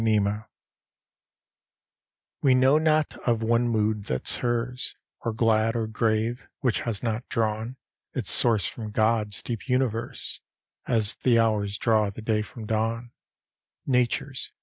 LXI 0.01 0.45
We 2.41 2.55
know 2.55 2.79
not 2.79 3.17
of 3.27 3.43
one 3.43 3.67
mood 3.67 4.05
that's 4.05 4.37
hers, 4.37 4.95
Or 5.19 5.31
glad 5.31 5.75
or 5.75 5.85
grave, 5.85 6.47
which 6.61 6.79
has 6.81 7.03
not 7.03 7.29
drawn 7.29 7.77
Its 8.11 8.31
source 8.31 8.65
from 8.65 8.89
God's 8.89 9.43
deep 9.43 9.69
universe, 9.69 10.39
As 10.87 11.13
th' 11.13 11.37
hours 11.37 11.77
draw 11.77 12.09
the 12.09 12.23
day 12.23 12.41
from 12.41 12.65
dawn 12.65 13.11
Nature's! 13.85 14.51